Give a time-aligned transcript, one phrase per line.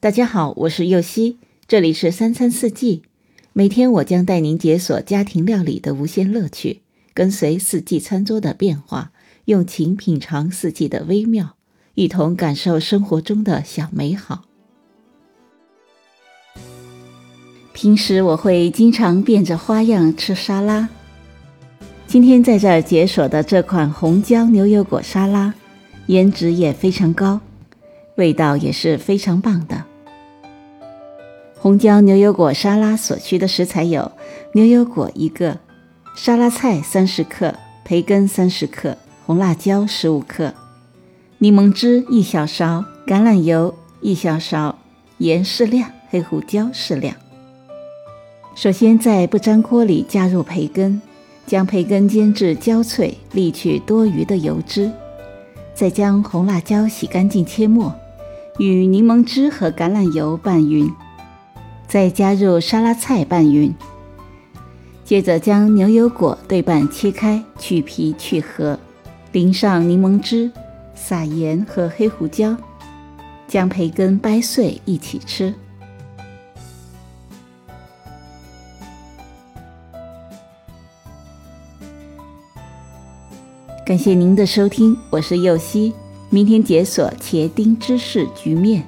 [0.00, 3.02] 大家好，我是右希，这里是三餐四季。
[3.52, 6.82] 每天我将带您解锁家庭料理的无限乐趣，
[7.12, 9.10] 跟随四季餐桌的变化，
[9.46, 11.56] 用情品尝四季的微妙，
[11.96, 14.44] 一同感受生活中的小美好。
[17.72, 20.88] 平时我会经常变着花样吃沙拉，
[22.06, 25.52] 今天在这儿解锁的这款红椒牛油果沙拉，
[26.06, 27.40] 颜值也非常高，
[28.14, 29.86] 味道也是非常棒的。
[31.60, 34.12] 红椒牛油果沙拉所需的食材有：
[34.52, 35.58] 牛油果一个，
[36.14, 37.52] 沙拉菜三十克，
[37.84, 40.54] 培根三十克，红辣椒十五克，
[41.38, 44.78] 柠檬汁一小勺，橄榄油一小勺，
[45.18, 47.12] 盐适量，黑胡椒适量。
[48.54, 51.02] 首先在不粘锅里加入培根，
[51.44, 54.88] 将培根煎至焦脆，沥去多余的油脂，
[55.74, 57.92] 再将红辣椒洗干净切末，
[58.58, 60.88] 与柠檬汁和橄榄油拌匀。
[61.88, 63.74] 再加入沙拉菜拌匀，
[65.06, 68.78] 接着将牛油果对半切开，去皮去核，
[69.32, 70.52] 淋上柠檬汁，
[70.94, 72.54] 撒盐和黑胡椒，
[73.46, 75.54] 将培根掰碎一起吃。
[83.86, 85.94] 感谢您的收听，我是右希，
[86.28, 88.86] 明天解锁茄丁芝士局面。